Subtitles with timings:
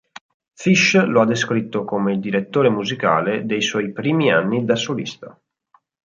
[0.55, 5.39] Fish lo ha descritto come il direttore musicale dei suoi primi anni da solista.